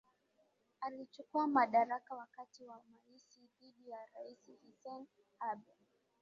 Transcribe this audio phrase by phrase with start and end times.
[0.81, 5.05] Alichukua madaraka wakati wa maasi dhidi ya Rais Hissène
[5.39, 5.75] Habré